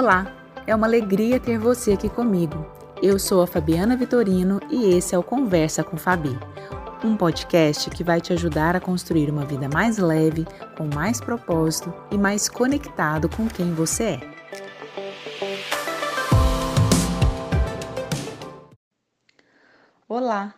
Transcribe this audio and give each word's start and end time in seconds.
Olá, 0.00 0.34
é 0.66 0.74
uma 0.74 0.86
alegria 0.86 1.38
ter 1.38 1.58
você 1.58 1.92
aqui 1.92 2.08
comigo. 2.08 2.64
Eu 3.02 3.18
sou 3.18 3.42
a 3.42 3.46
Fabiana 3.46 3.98
Vitorino 3.98 4.58
e 4.70 4.94
esse 4.94 5.14
é 5.14 5.18
o 5.18 5.22
Conversa 5.22 5.84
com 5.84 5.98
Fabi, 5.98 6.38
um 7.04 7.14
podcast 7.14 7.90
que 7.90 8.02
vai 8.02 8.18
te 8.18 8.32
ajudar 8.32 8.74
a 8.74 8.80
construir 8.80 9.28
uma 9.28 9.44
vida 9.44 9.68
mais 9.68 9.98
leve, 9.98 10.46
com 10.74 10.88
mais 10.94 11.20
propósito 11.20 11.92
e 12.10 12.16
mais 12.16 12.48
conectado 12.48 13.28
com 13.28 13.46
quem 13.46 13.74
você 13.74 14.04
é. 14.04 14.20
Olá, 20.08 20.54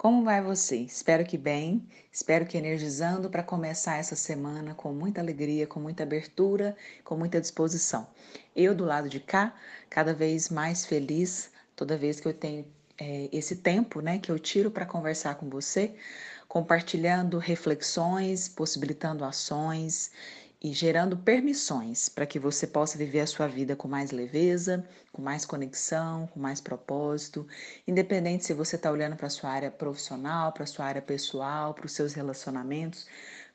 como 0.00 0.24
vai 0.24 0.40
você? 0.40 0.78
Espero 0.78 1.26
que 1.26 1.36
bem, 1.36 1.86
espero 2.10 2.46
que 2.46 2.56
energizando 2.56 3.28
para 3.28 3.42
começar 3.42 3.98
essa 3.98 4.16
semana 4.16 4.74
com 4.74 4.94
muita 4.94 5.20
alegria, 5.20 5.66
com 5.66 5.78
muita 5.78 6.04
abertura, 6.04 6.74
com 7.04 7.18
muita 7.18 7.38
disposição. 7.38 8.06
Eu 8.56 8.74
do 8.74 8.86
lado 8.86 9.10
de 9.10 9.20
cá, 9.20 9.54
cada 9.90 10.14
vez 10.14 10.48
mais 10.48 10.86
feliz, 10.86 11.50
toda 11.76 11.98
vez 11.98 12.18
que 12.18 12.26
eu 12.26 12.32
tenho 12.32 12.64
é, 12.96 13.28
esse 13.30 13.56
tempo, 13.56 14.00
né, 14.00 14.18
que 14.18 14.32
eu 14.32 14.38
tiro 14.38 14.70
para 14.70 14.86
conversar 14.86 15.34
com 15.34 15.50
você, 15.50 15.94
compartilhando 16.48 17.36
reflexões, 17.36 18.48
possibilitando 18.48 19.22
ações 19.22 20.12
e 20.62 20.74
gerando 20.74 21.16
permissões 21.16 22.08
para 22.10 22.26
que 22.26 22.38
você 22.38 22.66
possa 22.66 22.98
viver 22.98 23.20
a 23.20 23.26
sua 23.26 23.46
vida 23.46 23.74
com 23.74 23.88
mais 23.88 24.10
leveza, 24.10 24.86
com 25.10 25.22
mais 25.22 25.46
conexão, 25.46 26.26
com 26.26 26.38
mais 26.38 26.60
propósito, 26.60 27.46
independente 27.88 28.44
se 28.44 28.52
você 28.52 28.76
está 28.76 28.90
olhando 28.90 29.16
para 29.16 29.26
a 29.26 29.30
sua 29.30 29.48
área 29.50 29.70
profissional, 29.70 30.52
para 30.52 30.64
a 30.64 30.66
sua 30.66 30.84
área 30.84 31.00
pessoal, 31.00 31.72
para 31.72 31.86
os 31.86 31.92
seus 31.92 32.12
relacionamentos, 32.12 33.06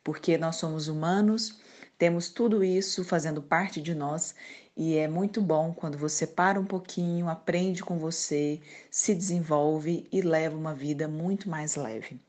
porque 0.04 0.36
nós 0.36 0.55
somos 0.55 0.88
humanos, 0.88 1.59
temos 1.98 2.30
tudo 2.30 2.64
isso 2.64 3.04
fazendo 3.04 3.42
parte 3.42 3.80
de 3.81 3.94
nós 3.94 4.34
e 4.76 4.98
é 4.98 5.08
muito 5.08 5.42
bom 5.42 5.73
quando 5.73 5.97
você 6.00 6.25
para 6.25 6.59
um 6.59 6.66
pouquinho, 6.66 7.30
aprende 7.30 7.84
com 7.84 8.00
você, 8.00 8.59
se 8.90 9.14
desenvolve 9.14 10.08
e 10.12 10.22
leva 10.22 10.58
uma 10.58 10.73
vida 10.73 11.08
muito 11.08 11.47
mais 11.47 11.75
leve. 11.75 12.19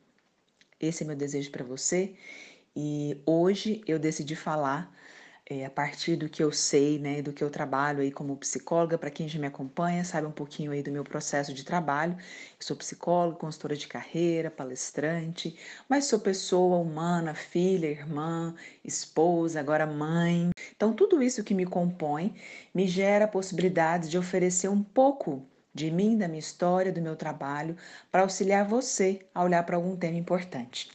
Esse 0.79 1.03
é 1.03 1.07
meu 1.07 1.17
desejo 1.17 1.51
para 1.51 1.65
você 1.65 2.15
e 2.77 3.21
hoje 3.25 3.83
eu 3.87 3.99
decidi 3.99 4.37
falar 4.37 4.95
é, 5.49 5.65
a 5.65 5.71
partir 5.71 6.17
do 6.17 6.29
que 6.29 6.43
eu 6.43 6.53
sei, 6.53 6.99
né, 6.99 7.23
do 7.23 7.33
que 7.33 7.43
eu 7.43 7.49
trabalho 7.49 8.01
aí 8.01 8.11
como 8.11 8.37
psicóloga, 8.37 8.99
para 8.99 9.11
quem 9.11 9.29
já 9.29 9.39
me 9.39 9.47
acompanha, 9.47 10.05
sabe 10.05 10.27
um 10.27 10.33
pouquinho 10.33 10.73
aí 10.73 10.83
do 10.83 10.91
meu 10.91 11.05
processo 11.05 11.55
de 11.55 11.65
trabalho. 11.65 12.15
Eu 12.15 12.67
sou 12.67 12.77
psicóloga, 12.77 13.39
consultora 13.39 13.77
de 13.77 13.87
carreira, 13.87 14.51
palestrante, 14.51 15.57
mas 15.89 16.07
sou 16.07 16.19
pessoa 16.19 16.77
humana, 16.79 17.33
filha, 17.35 17.87
irmã, 17.87 18.55
esposa, 18.85 19.61
agora 19.61 19.87
mãe. 19.87 20.51
Então, 20.75 20.93
tudo 20.93 21.23
isso 21.23 21.45
que 21.45 21.55
me 21.55 21.65
compõe 21.65 22.35
me 22.75 22.87
gera 22.89 23.25
a 23.27 23.29
possibilidade 23.29 24.11
de 24.11 24.19
oferecer 24.19 24.69
um 24.69 24.83
pouco 24.83 25.47
de 25.73 25.91
mim, 25.91 26.17
da 26.19 26.27
minha 26.27 26.41
história, 26.41 26.93
do 26.93 27.03
meu 27.03 27.15
trabalho, 27.17 27.77
para 28.11 28.23
auxiliar 28.23 28.67
você 28.67 29.27
a 29.35 29.45
olhar 29.45 29.63
para 29.65 29.77
algum 29.77 29.95
tema 29.97 30.17
importante. 30.17 30.89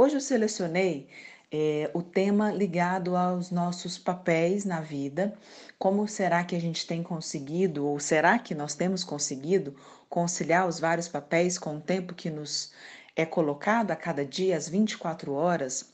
Hoje 0.00 0.14
eu 0.14 0.20
selecionei 0.20 1.08
é, 1.50 1.90
o 1.92 2.00
tema 2.00 2.52
ligado 2.52 3.16
aos 3.16 3.50
nossos 3.50 3.98
papéis 3.98 4.64
na 4.64 4.80
vida. 4.80 5.36
Como 5.76 6.06
será 6.06 6.44
que 6.44 6.54
a 6.54 6.60
gente 6.60 6.86
tem 6.86 7.02
conseguido, 7.02 7.84
ou 7.84 7.98
será 7.98 8.38
que 8.38 8.54
nós 8.54 8.76
temos 8.76 9.02
conseguido 9.02 9.74
conciliar 10.08 10.68
os 10.68 10.78
vários 10.78 11.08
papéis 11.08 11.58
com 11.58 11.78
o 11.78 11.80
tempo 11.80 12.14
que 12.14 12.30
nos 12.30 12.72
é 13.16 13.26
colocado 13.26 13.90
a 13.90 13.96
cada 13.96 14.24
dia, 14.24 14.56
às 14.56 14.68
24 14.68 15.32
horas? 15.32 15.92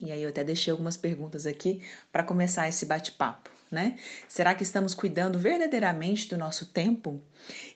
E 0.00 0.12
aí 0.12 0.22
eu 0.22 0.28
até 0.28 0.44
deixei 0.44 0.70
algumas 0.70 0.96
perguntas 0.96 1.44
aqui 1.44 1.82
para 2.12 2.22
começar 2.22 2.68
esse 2.68 2.86
bate-papo 2.86 3.53
né? 3.74 3.98
Será 4.28 4.54
que 4.54 4.62
estamos 4.62 4.94
cuidando 4.94 5.38
verdadeiramente 5.38 6.28
do 6.28 6.38
nosso 6.38 6.66
tempo? 6.66 7.20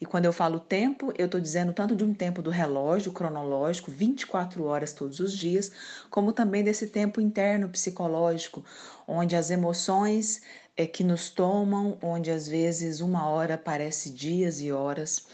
E 0.01 0.07
quando 0.07 0.25
eu 0.25 0.33
falo 0.33 0.59
tempo, 0.59 1.13
eu 1.19 1.27
estou 1.27 1.41
dizendo 1.41 1.75
tanto 1.75 1.95
de 1.95 2.05
um 2.05 2.15
tempo 2.15 2.41
do 2.41 2.49
relógio 2.49 3.13
cronológico, 3.13 3.91
24 3.91 4.65
horas 4.65 4.95
todos 4.95 5.21
os 5.21 5.37
dias, 5.37 5.71
como 6.09 6.33
também 6.33 6.65
desse 6.65 6.87
tempo 6.87 7.21
interno 7.21 7.69
psicológico, 7.69 8.65
onde 9.07 9.37
as 9.37 9.51
emoções 9.51 10.41
é, 10.77 10.87
que 10.87 11.05
nos 11.05 11.29
tomam, 11.29 11.99
onde 12.01 12.31
às 12.31 12.49
vezes 12.49 13.01
uma 13.01 13.29
hora 13.29 13.59
parece 13.59 14.11
dias 14.11 14.61
e 14.61 14.73
horas 14.73 15.27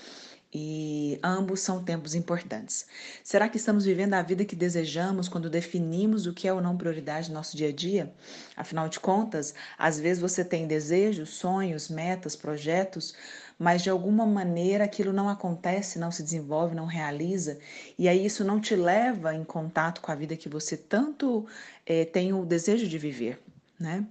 e 0.55 1.19
ambos 1.21 1.61
são 1.61 1.83
tempos 1.83 2.15
importantes. 2.15 2.87
Será 3.25 3.49
que 3.49 3.57
estamos 3.57 3.85
vivendo 3.85 4.15
a 4.15 4.23
vida 4.23 4.45
que 4.45 4.55
desejamos 4.55 5.29
quando 5.29 5.51
definimos 5.51 6.27
o 6.27 6.33
que 6.33 6.47
é 6.47 6.53
ou 6.53 6.61
não 6.61 6.77
prioridade 6.77 7.29
no 7.29 7.35
nosso 7.35 7.57
dia 7.57 7.71
a 7.71 7.73
dia? 7.73 8.15
Afinal 8.57 8.89
de 8.89 9.01
contas, 9.01 9.53
às 9.77 9.99
vezes 9.99 10.21
você 10.21 10.45
tem 10.45 10.69
desejos, 10.69 11.31
sonhos, 11.31 11.89
metas, 11.89 12.37
projetos, 12.37 13.15
mas 13.59 13.83
de 13.83 13.91
alguma 13.91 14.25
maneira 14.25 14.85
aquilo 14.85 15.13
não 15.13 15.29
acontece, 15.29 15.99
não 15.99 16.13
se 16.13 16.23
desenvolve, 16.23 16.77
não 16.77 16.87
realiza, 16.87 17.59
e 17.99 18.09
aí 18.09 18.25
isso 18.25 18.45
não 18.45 18.61
te 18.61 18.77
leva 18.77 19.35
em 19.35 19.45
contato 19.45 20.01
com 20.01 20.13
a 20.13 20.15
vida 20.15 20.37
que 20.37 20.49
você 20.49 20.77
tanto 20.77 21.47
é, 21.85 22.05
tem 22.05 22.33
o 22.33 22.45
desejo 22.45 22.87
de 22.87 22.99
viver. 22.99 23.41
Né? 23.79 24.07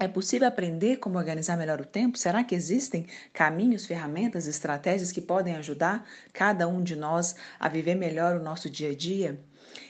É 0.00 0.06
possível 0.06 0.46
aprender 0.46 0.98
como 0.98 1.18
organizar 1.18 1.56
melhor 1.56 1.80
o 1.80 1.84
tempo? 1.84 2.16
Será 2.16 2.44
que 2.44 2.54
existem 2.54 3.06
caminhos, 3.32 3.84
ferramentas, 3.84 4.46
estratégias 4.46 5.10
que 5.10 5.20
podem 5.20 5.56
ajudar 5.56 6.06
cada 6.32 6.68
um 6.68 6.82
de 6.82 6.94
nós 6.94 7.34
a 7.58 7.68
viver 7.68 7.96
melhor 7.96 8.36
o 8.36 8.42
nosso 8.42 8.70
dia 8.70 8.90
a 8.90 8.94
dia? 8.94 9.40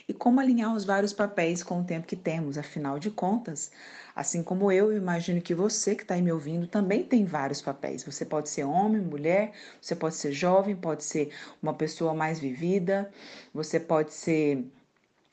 E 0.07 0.13
como 0.13 0.39
alinhar 0.39 0.75
os 0.75 0.83
vários 0.83 1.13
papéis 1.13 1.61
com 1.61 1.81
o 1.81 1.83
tempo 1.83 2.07
que 2.07 2.15
temos? 2.15 2.57
Afinal 2.57 2.97
de 2.97 3.11
contas, 3.11 3.71
assim 4.15 4.41
como 4.41 4.71
eu, 4.71 4.91
eu 4.91 4.97
imagino 4.97 5.41
que 5.41 5.53
você 5.53 5.93
que 5.95 6.01
está 6.01 6.15
aí 6.15 6.23
me 6.23 6.31
ouvindo 6.31 6.65
também 6.65 7.03
tem 7.03 7.23
vários 7.23 7.61
papéis. 7.61 8.03
Você 8.03 8.25
pode 8.25 8.49
ser 8.49 8.63
homem, 8.63 9.01
mulher, 9.01 9.51
você 9.79 9.95
pode 9.95 10.15
ser 10.15 10.31
jovem, 10.31 10.75
pode 10.75 11.03
ser 11.03 11.31
uma 11.61 11.73
pessoa 11.75 12.15
mais 12.15 12.39
vivida, 12.39 13.11
você 13.53 13.79
pode 13.79 14.11
ser 14.11 14.65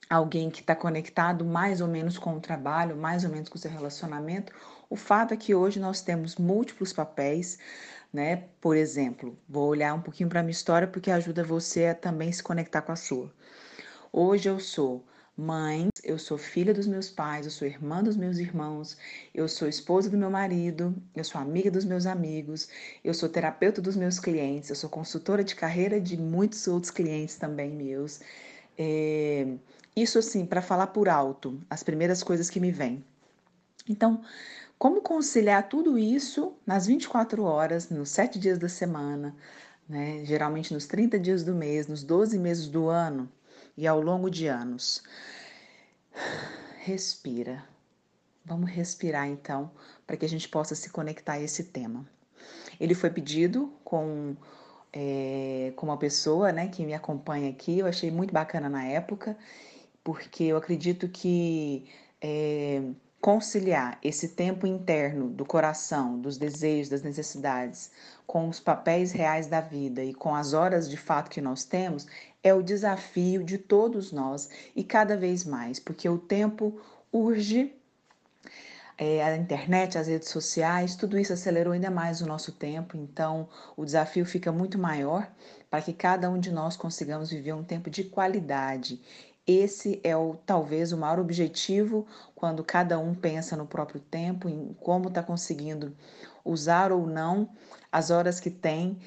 alguém 0.08 0.50
que 0.50 0.60
está 0.60 0.74
conectado 0.74 1.44
mais 1.44 1.80
ou 1.80 1.88
menos 1.88 2.18
com 2.18 2.36
o 2.36 2.40
trabalho, 2.40 2.96
mais 2.96 3.24
ou 3.24 3.30
menos 3.30 3.48
com 3.48 3.56
o 3.56 3.60
seu 3.60 3.70
relacionamento. 3.70 4.52
O 4.88 4.96
fato 4.96 5.34
é 5.34 5.36
que 5.36 5.54
hoje 5.54 5.80
nós 5.80 6.00
temos 6.00 6.36
múltiplos 6.36 6.92
papéis, 6.92 7.58
né? 8.12 8.44
Por 8.60 8.76
exemplo, 8.76 9.36
vou 9.48 9.68
olhar 9.68 9.94
um 9.94 10.00
pouquinho 10.00 10.28
para 10.28 10.40
a 10.40 10.42
minha 10.42 10.52
história 10.52 10.86
porque 10.88 11.10
ajuda 11.10 11.42
você 11.44 11.86
a 11.86 11.94
também 11.94 12.30
se 12.32 12.42
conectar 12.42 12.82
com 12.82 12.92
a 12.92 12.96
sua. 12.96 13.32
Hoje 14.12 14.48
eu 14.48 14.60
sou 14.60 15.04
mãe, 15.36 15.88
eu 16.02 16.18
sou 16.18 16.38
filha 16.38 16.72
dos 16.72 16.86
meus 16.86 17.10
pais, 17.10 17.44
eu 17.44 17.50
sou 17.52 17.68
irmã 17.68 18.02
dos 18.02 18.16
meus 18.16 18.38
irmãos, 18.38 18.96
eu 19.34 19.46
sou 19.48 19.68
esposa 19.68 20.08
do 20.08 20.16
meu 20.16 20.30
marido, 20.30 20.94
eu 21.14 21.24
sou 21.24 21.40
amiga 21.40 21.70
dos 21.70 21.84
meus 21.84 22.06
amigos, 22.06 22.68
eu 23.04 23.12
sou 23.12 23.28
terapeuta 23.28 23.82
dos 23.82 23.96
meus 23.96 24.18
clientes, 24.18 24.70
eu 24.70 24.76
sou 24.76 24.88
consultora 24.88 25.44
de 25.44 25.54
carreira 25.54 26.00
de 26.00 26.16
muitos 26.16 26.66
outros 26.66 26.90
clientes 26.90 27.36
também 27.36 27.70
meus. 27.70 28.20
É, 28.78 29.46
isso 29.96 30.18
assim, 30.18 30.44
para 30.44 30.60
falar 30.60 30.88
por 30.88 31.08
alto, 31.08 31.58
as 31.70 31.82
primeiras 31.82 32.22
coisas 32.22 32.50
que 32.50 32.60
me 32.60 32.70
vêm. 32.70 33.04
Então, 33.88 34.22
como 34.78 35.00
conciliar 35.00 35.68
tudo 35.68 35.98
isso 35.98 36.54
nas 36.66 36.86
24 36.86 37.42
horas, 37.42 37.88
nos 37.88 38.10
7 38.10 38.38
dias 38.38 38.58
da 38.58 38.68
semana, 38.68 39.34
né? 39.88 40.22
geralmente 40.24 40.74
nos 40.74 40.86
30 40.86 41.18
dias 41.18 41.42
do 41.42 41.54
mês, 41.54 41.86
nos 41.86 42.02
12 42.02 42.38
meses 42.38 42.68
do 42.68 42.88
ano 42.88 43.30
e 43.76 43.86
ao 43.86 44.00
longo 44.00 44.28
de 44.28 44.46
anos? 44.46 45.02
Respira. 46.80 47.64
Vamos 48.44 48.70
respirar 48.70 49.26
então, 49.26 49.70
para 50.06 50.16
que 50.16 50.24
a 50.24 50.28
gente 50.28 50.48
possa 50.48 50.74
se 50.74 50.90
conectar 50.90 51.32
a 51.32 51.40
esse 51.40 51.64
tema. 51.64 52.06
Ele 52.78 52.94
foi 52.94 53.10
pedido 53.10 53.72
com 53.82 54.36
é, 54.92 55.72
com 55.76 55.86
uma 55.86 55.98
pessoa 55.98 56.52
né, 56.52 56.68
que 56.68 56.84
me 56.86 56.94
acompanha 56.94 57.50
aqui, 57.50 57.80
eu 57.80 57.86
achei 57.86 58.10
muito 58.10 58.32
bacana 58.32 58.68
na 58.68 58.84
época, 58.84 59.36
porque 60.06 60.44
eu 60.44 60.56
acredito 60.56 61.08
que 61.08 61.84
é, 62.22 62.80
conciliar 63.20 63.98
esse 64.04 64.28
tempo 64.28 64.64
interno 64.64 65.28
do 65.28 65.44
coração, 65.44 66.16
dos 66.20 66.38
desejos, 66.38 66.90
das 66.90 67.02
necessidades, 67.02 67.90
com 68.24 68.48
os 68.48 68.60
papéis 68.60 69.10
reais 69.10 69.48
da 69.48 69.60
vida 69.60 70.04
e 70.04 70.14
com 70.14 70.32
as 70.32 70.52
horas 70.52 70.88
de 70.88 70.96
fato 70.96 71.28
que 71.28 71.40
nós 71.40 71.64
temos, 71.64 72.06
é 72.40 72.54
o 72.54 72.62
desafio 72.62 73.42
de 73.42 73.58
todos 73.58 74.12
nós 74.12 74.48
e 74.76 74.84
cada 74.84 75.16
vez 75.16 75.44
mais, 75.44 75.80
porque 75.80 76.08
o 76.08 76.18
tempo 76.18 76.80
urge 77.12 77.74
é, 78.96 79.24
a 79.24 79.36
internet, 79.36 79.98
as 79.98 80.06
redes 80.06 80.28
sociais, 80.28 80.94
tudo 80.94 81.18
isso 81.18 81.32
acelerou 81.32 81.72
ainda 81.72 81.90
mais 81.90 82.22
o 82.22 82.26
nosso 82.26 82.52
tempo, 82.52 82.96
então 82.96 83.48
o 83.76 83.84
desafio 83.84 84.24
fica 84.24 84.52
muito 84.52 84.78
maior 84.78 85.28
para 85.68 85.82
que 85.82 85.92
cada 85.92 86.30
um 86.30 86.38
de 86.38 86.52
nós 86.52 86.76
consigamos 86.76 87.28
viver 87.28 87.54
um 87.54 87.64
tempo 87.64 87.90
de 87.90 88.04
qualidade. 88.04 89.00
Esse 89.46 90.00
é 90.02 90.16
o 90.16 90.34
talvez 90.44 90.92
o 90.92 90.98
maior 90.98 91.20
objetivo 91.20 92.04
quando 92.34 92.64
cada 92.64 92.98
um 92.98 93.14
pensa 93.14 93.56
no 93.56 93.64
próprio 93.64 94.00
tempo, 94.00 94.48
em 94.48 94.74
como 94.80 95.06
está 95.08 95.22
conseguindo 95.22 95.96
usar 96.44 96.90
ou 96.90 97.06
não 97.06 97.48
as 97.92 98.10
horas 98.10 98.40
que 98.40 98.50
tem 98.50 98.98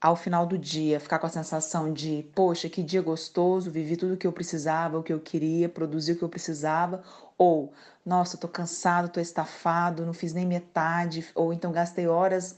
ao 0.00 0.14
final 0.14 0.46
do 0.46 0.56
dia. 0.56 1.00
Ficar 1.00 1.18
com 1.18 1.26
a 1.26 1.30
sensação 1.30 1.92
de, 1.92 2.30
poxa, 2.32 2.68
que 2.68 2.80
dia 2.80 3.02
gostoso, 3.02 3.72
vivi 3.72 3.96
tudo 3.96 4.14
o 4.14 4.16
que 4.16 4.26
eu 4.26 4.32
precisava, 4.32 4.98
o 4.98 5.02
que 5.02 5.12
eu 5.12 5.18
queria, 5.18 5.68
produzi 5.68 6.12
o 6.12 6.16
que 6.16 6.22
eu 6.22 6.28
precisava, 6.28 7.02
ou, 7.36 7.72
nossa, 8.06 8.36
tô 8.36 8.46
cansado, 8.46 9.08
tô 9.08 9.18
estafado, 9.18 10.06
não 10.06 10.12
fiz 10.12 10.32
nem 10.32 10.46
metade, 10.46 11.26
ou 11.34 11.52
então 11.52 11.72
gastei 11.72 12.06
horas 12.06 12.56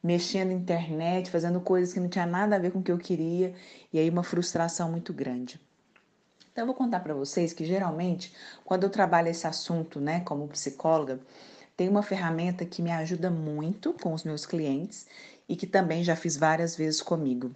mexendo 0.00 0.50
na 0.50 0.54
internet, 0.54 1.28
fazendo 1.28 1.60
coisas 1.60 1.92
que 1.92 1.98
não 1.98 2.08
tinha 2.08 2.26
nada 2.26 2.54
a 2.54 2.58
ver 2.60 2.70
com 2.70 2.78
o 2.78 2.82
que 2.82 2.92
eu 2.92 2.98
queria, 2.98 3.52
e 3.92 3.98
aí 3.98 4.08
uma 4.08 4.22
frustração 4.22 4.90
muito 4.90 5.12
grande. 5.12 5.60
Então 6.58 6.64
eu 6.64 6.74
vou 6.74 6.74
contar 6.74 6.98
para 6.98 7.14
vocês 7.14 7.52
que 7.52 7.64
geralmente, 7.64 8.34
quando 8.64 8.82
eu 8.82 8.90
trabalho 8.90 9.28
esse 9.28 9.46
assunto, 9.46 10.00
né, 10.00 10.18
como 10.22 10.48
psicóloga, 10.48 11.20
tem 11.76 11.88
uma 11.88 12.02
ferramenta 12.02 12.66
que 12.66 12.82
me 12.82 12.90
ajuda 12.90 13.30
muito 13.30 13.92
com 13.92 14.12
os 14.12 14.24
meus 14.24 14.44
clientes 14.44 15.06
e 15.48 15.54
que 15.54 15.68
também 15.68 16.02
já 16.02 16.16
fiz 16.16 16.36
várias 16.36 16.74
vezes 16.74 17.00
comigo 17.00 17.54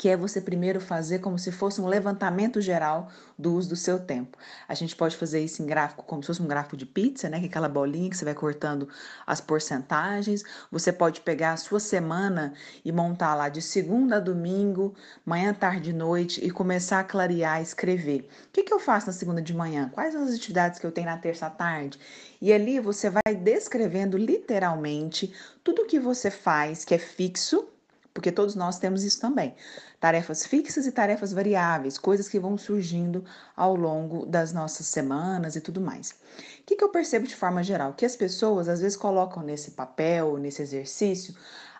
que 0.00 0.08
é 0.08 0.16
você 0.16 0.40
primeiro 0.40 0.80
fazer 0.80 1.18
como 1.18 1.38
se 1.38 1.52
fosse 1.52 1.78
um 1.78 1.86
levantamento 1.86 2.58
geral 2.58 3.10
do 3.38 3.54
uso 3.54 3.68
do 3.68 3.76
seu 3.76 3.98
tempo. 3.98 4.38
A 4.66 4.72
gente 4.72 4.96
pode 4.96 5.14
fazer 5.14 5.44
isso 5.44 5.62
em 5.62 5.66
gráfico, 5.66 6.02
como 6.04 6.22
se 6.22 6.28
fosse 6.28 6.40
um 6.40 6.46
gráfico 6.46 6.74
de 6.74 6.86
pizza, 6.86 7.28
né? 7.28 7.38
Que 7.38 7.44
é 7.44 7.48
aquela 7.50 7.68
bolinha 7.68 8.08
que 8.08 8.16
você 8.16 8.24
vai 8.24 8.32
cortando 8.32 8.88
as 9.26 9.42
porcentagens. 9.42 10.42
Você 10.72 10.90
pode 10.90 11.20
pegar 11.20 11.52
a 11.52 11.56
sua 11.58 11.78
semana 11.78 12.54
e 12.82 12.90
montar 12.90 13.34
lá 13.34 13.50
de 13.50 13.60
segunda 13.60 14.16
a 14.16 14.20
domingo, 14.20 14.94
manhã, 15.22 15.52
tarde 15.52 15.90
e 15.90 15.92
noite, 15.92 16.42
e 16.42 16.50
começar 16.50 17.00
a 17.00 17.04
clarear, 17.04 17.60
escrever. 17.60 18.26
O 18.46 18.52
que, 18.54 18.62
que 18.62 18.72
eu 18.72 18.80
faço 18.80 19.08
na 19.08 19.12
segunda 19.12 19.42
de 19.42 19.52
manhã? 19.52 19.90
Quais 19.92 20.16
as 20.16 20.32
atividades 20.32 20.78
que 20.78 20.86
eu 20.86 20.92
tenho 20.92 21.08
na 21.08 21.18
terça 21.18 21.44
à 21.44 21.50
tarde? 21.50 22.00
E 22.40 22.54
ali 22.54 22.80
você 22.80 23.10
vai 23.10 23.34
descrevendo 23.34 24.16
literalmente 24.16 25.30
tudo 25.62 25.84
que 25.84 26.00
você 26.00 26.30
faz 26.30 26.86
que 26.86 26.94
é 26.94 26.98
fixo 26.98 27.68
porque 28.12 28.32
todos 28.32 28.54
nós 28.54 28.78
temos 28.78 29.04
isso 29.04 29.20
também. 29.20 29.54
Tarefas 29.98 30.46
fixas 30.46 30.86
e 30.86 30.92
tarefas 30.92 31.32
variáveis, 31.32 31.98
coisas 31.98 32.28
que 32.28 32.40
vão 32.40 32.56
surgindo 32.58 33.24
ao 33.56 33.74
longo 33.74 34.26
das 34.26 34.52
nossas 34.52 34.86
semanas 34.86 35.56
e 35.56 35.60
tudo 35.60 35.80
mais. 35.80 36.10
O 36.10 36.64
que, 36.66 36.76
que 36.76 36.84
eu 36.84 36.88
percebo 36.88 37.26
de 37.26 37.36
forma 37.36 37.62
geral? 37.62 37.94
Que 37.94 38.06
as 38.06 38.16
pessoas 38.16 38.68
às 38.68 38.80
vezes 38.80 38.96
colocam 38.96 39.42
nesse 39.42 39.72
papel, 39.72 40.36
nesse 40.38 40.62
exercício, 40.62 41.34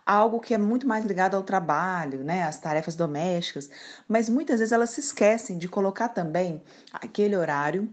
algo 0.04 0.40
que 0.40 0.54
é 0.54 0.58
muito 0.58 0.86
mais 0.86 1.04
ligado 1.04 1.36
ao 1.36 1.42
trabalho, 1.42 2.24
né, 2.24 2.42
às 2.42 2.58
tarefas 2.58 2.96
domésticas, 2.96 3.70
mas 4.08 4.28
muitas 4.28 4.58
vezes 4.58 4.72
elas 4.72 4.90
se 4.90 5.00
esquecem 5.00 5.58
de 5.58 5.68
colocar 5.68 6.08
também 6.08 6.62
aquele 6.92 7.36
horário 7.36 7.88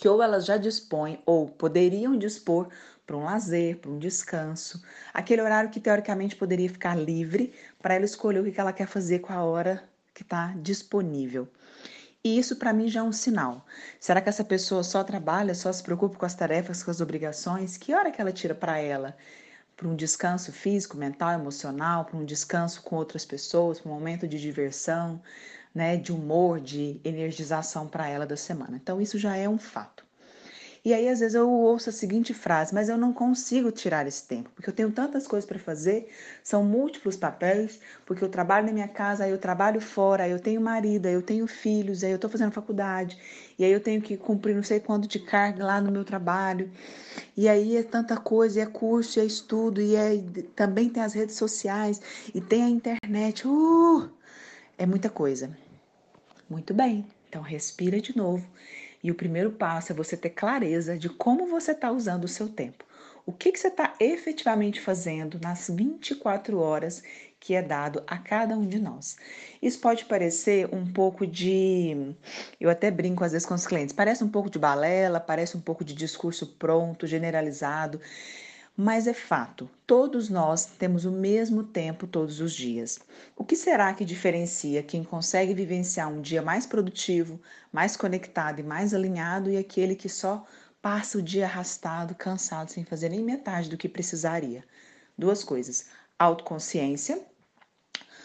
que 0.00 0.08
ou 0.08 0.22
elas 0.22 0.46
já 0.46 0.56
dispõem 0.56 1.20
ou 1.26 1.46
poderiam 1.46 2.16
dispor 2.16 2.68
para 3.06 3.18
um 3.18 3.24
lazer, 3.24 3.76
para 3.76 3.90
um 3.90 3.98
descanso, 3.98 4.82
aquele 5.12 5.42
horário 5.42 5.68
que 5.68 5.78
teoricamente 5.78 6.34
poderia 6.36 6.70
ficar 6.70 6.94
livre 6.94 7.52
para 7.82 7.94
ela 7.94 8.06
escolher 8.06 8.40
o 8.40 8.50
que 8.50 8.58
ela 8.58 8.72
quer 8.72 8.86
fazer 8.86 9.18
com 9.18 9.30
a 9.30 9.44
hora 9.44 9.84
que 10.14 10.22
está 10.22 10.54
disponível. 10.56 11.46
E 12.24 12.38
isso 12.38 12.56
para 12.56 12.72
mim 12.72 12.88
já 12.88 13.00
é 13.00 13.02
um 13.02 13.12
sinal. 13.12 13.66
Será 13.98 14.22
que 14.22 14.30
essa 14.30 14.42
pessoa 14.42 14.82
só 14.82 15.04
trabalha, 15.04 15.54
só 15.54 15.70
se 15.70 15.82
preocupa 15.82 16.16
com 16.16 16.24
as 16.24 16.34
tarefas, 16.34 16.82
com 16.82 16.90
as 16.90 17.02
obrigações? 17.02 17.76
Que 17.76 17.92
hora 17.92 18.10
que 18.10 18.22
ela 18.22 18.32
tira 18.32 18.54
para 18.54 18.78
ela? 18.78 19.14
Para 19.76 19.86
um 19.86 19.94
descanso 19.94 20.50
físico, 20.50 20.96
mental, 20.96 21.32
emocional, 21.32 22.06
para 22.06 22.16
um 22.16 22.24
descanso 22.24 22.82
com 22.82 22.96
outras 22.96 23.26
pessoas, 23.26 23.78
para 23.78 23.92
um 23.92 23.94
momento 23.94 24.26
de 24.26 24.40
diversão, 24.40 25.20
né, 25.74 25.96
de 25.96 26.12
humor, 26.12 26.60
de 26.60 27.00
energização 27.04 27.86
para 27.86 28.08
ela 28.08 28.26
da 28.26 28.36
semana. 28.36 28.78
Então 28.82 29.00
isso 29.00 29.18
já 29.18 29.36
é 29.36 29.48
um 29.48 29.58
fato. 29.58 30.04
E 30.82 30.94
aí, 30.94 31.08
às 31.10 31.20
vezes, 31.20 31.34
eu 31.34 31.50
ouço 31.50 31.90
a 31.90 31.92
seguinte 31.92 32.32
frase, 32.32 32.74
mas 32.74 32.88
eu 32.88 32.96
não 32.96 33.12
consigo 33.12 33.70
tirar 33.70 34.06
esse 34.06 34.26
tempo, 34.26 34.48
porque 34.54 34.70
eu 34.70 34.72
tenho 34.72 34.90
tantas 34.90 35.26
coisas 35.26 35.46
para 35.46 35.58
fazer, 35.58 36.08
são 36.42 36.64
múltiplos 36.64 37.16
papéis, 37.16 37.78
porque 38.06 38.24
eu 38.24 38.30
trabalho 38.30 38.66
na 38.66 38.72
minha 38.72 38.88
casa, 38.88 39.24
aí 39.24 39.30
eu 39.30 39.36
trabalho 39.36 39.78
fora, 39.78 40.24
aí 40.24 40.30
eu 40.30 40.40
tenho 40.40 40.58
marido, 40.58 41.04
aí 41.04 41.12
eu 41.12 41.20
tenho 41.20 41.46
filhos, 41.46 42.02
aí 42.02 42.10
eu 42.10 42.14
estou 42.14 42.30
fazendo 42.30 42.50
faculdade, 42.52 43.18
e 43.58 43.64
aí 43.64 43.70
eu 43.70 43.80
tenho 43.80 44.00
que 44.00 44.16
cumprir 44.16 44.56
não 44.56 44.62
sei 44.62 44.80
quanto 44.80 45.06
de 45.06 45.18
carga 45.18 45.62
lá 45.66 45.82
no 45.82 45.92
meu 45.92 46.04
trabalho. 46.04 46.70
E 47.36 47.46
aí 47.46 47.76
é 47.76 47.82
tanta 47.82 48.16
coisa, 48.16 48.58
e 48.60 48.62
é 48.62 48.66
curso, 48.66 49.18
e 49.18 49.22
é 49.22 49.26
estudo, 49.26 49.82
e 49.82 49.94
é, 49.96 50.12
também 50.56 50.88
tem 50.88 51.02
as 51.02 51.12
redes 51.12 51.36
sociais, 51.36 52.00
e 52.34 52.40
tem 52.40 52.62
a 52.62 52.68
internet. 52.70 53.46
Uh! 53.46 54.19
É 54.80 54.86
muita 54.86 55.10
coisa. 55.10 55.54
Muito 56.48 56.72
bem, 56.72 57.04
então 57.28 57.42
respira 57.42 58.00
de 58.00 58.16
novo 58.16 58.48
e 59.04 59.10
o 59.10 59.14
primeiro 59.14 59.52
passo 59.52 59.92
é 59.92 59.94
você 59.94 60.16
ter 60.16 60.30
clareza 60.30 60.96
de 60.96 61.10
como 61.10 61.46
você 61.46 61.72
está 61.72 61.92
usando 61.92 62.24
o 62.24 62.28
seu 62.28 62.48
tempo. 62.48 62.82
O 63.26 63.32
que, 63.32 63.52
que 63.52 63.58
você 63.60 63.68
está 63.68 63.94
efetivamente 64.00 64.80
fazendo 64.80 65.38
nas 65.38 65.68
24 65.68 66.58
horas 66.58 67.02
que 67.38 67.54
é 67.54 67.60
dado 67.60 68.02
a 68.06 68.16
cada 68.16 68.56
um 68.56 68.66
de 68.66 68.78
nós. 68.78 69.16
Isso 69.60 69.78
pode 69.80 70.06
parecer 70.06 70.66
um 70.74 70.90
pouco 70.90 71.26
de. 71.26 72.14
Eu 72.58 72.70
até 72.70 72.90
brinco 72.90 73.22
às 73.22 73.32
vezes 73.32 73.46
com 73.46 73.54
os 73.54 73.66
clientes, 73.66 73.94
parece 73.94 74.24
um 74.24 74.28
pouco 74.28 74.48
de 74.48 74.58
balela, 74.58 75.20
parece 75.20 75.58
um 75.58 75.60
pouco 75.60 75.84
de 75.84 75.94
discurso 75.94 76.46
pronto, 76.58 77.06
generalizado. 77.06 78.00
Mas 78.82 79.06
é 79.06 79.12
fato, 79.12 79.68
todos 79.86 80.30
nós 80.30 80.64
temos 80.64 81.04
o 81.04 81.12
mesmo 81.12 81.62
tempo 81.62 82.06
todos 82.06 82.40
os 82.40 82.54
dias. 82.54 82.98
O 83.36 83.44
que 83.44 83.54
será 83.54 83.92
que 83.92 84.06
diferencia 84.06 84.82
quem 84.82 85.04
consegue 85.04 85.52
vivenciar 85.52 86.10
um 86.10 86.22
dia 86.22 86.40
mais 86.40 86.64
produtivo, 86.64 87.38
mais 87.70 87.94
conectado 87.94 88.58
e 88.58 88.62
mais 88.62 88.94
alinhado 88.94 89.50
e 89.50 89.58
aquele 89.58 89.94
que 89.94 90.08
só 90.08 90.46
passa 90.80 91.18
o 91.18 91.22
dia 91.22 91.44
arrastado, 91.44 92.14
cansado, 92.14 92.70
sem 92.70 92.82
fazer 92.82 93.10
nem 93.10 93.22
metade 93.22 93.68
do 93.68 93.76
que 93.76 93.86
precisaria? 93.86 94.64
Duas 95.18 95.44
coisas: 95.44 95.90
autoconsciência. 96.18 97.22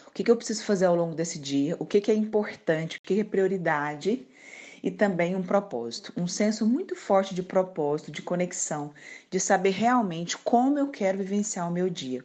O 0.06 0.10
que, 0.10 0.30
eu 0.30 0.36
preciso 0.38 0.64
fazer 0.64 0.86
ao 0.86 0.96
longo 0.96 1.14
desse 1.14 1.38
dia? 1.38 1.76
O 1.78 1.84
que 1.84 2.10
é 2.10 2.14
importante? 2.14 2.96
O 2.96 3.02
que 3.02 3.20
é 3.20 3.24
prioridade? 3.24 4.26
E 4.86 4.90
também 4.92 5.34
um 5.34 5.42
propósito, 5.42 6.12
um 6.16 6.28
senso 6.28 6.64
muito 6.64 6.94
forte 6.94 7.34
de 7.34 7.42
propósito, 7.42 8.12
de 8.12 8.22
conexão, 8.22 8.94
de 9.28 9.40
saber 9.40 9.70
realmente 9.70 10.38
como 10.38 10.78
eu 10.78 10.90
quero 10.90 11.18
vivenciar 11.18 11.68
o 11.68 11.72
meu 11.72 11.90
dia. 11.90 12.24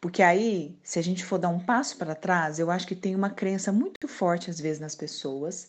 Porque 0.00 0.22
aí, 0.22 0.78
se 0.84 1.00
a 1.00 1.02
gente 1.02 1.24
for 1.24 1.36
dar 1.36 1.48
um 1.48 1.58
passo 1.58 1.96
para 1.96 2.14
trás, 2.14 2.60
eu 2.60 2.70
acho 2.70 2.86
que 2.86 2.94
tem 2.94 3.16
uma 3.16 3.28
crença 3.28 3.72
muito 3.72 4.06
forte 4.06 4.48
às 4.48 4.60
vezes 4.60 4.78
nas 4.78 4.94
pessoas, 4.94 5.68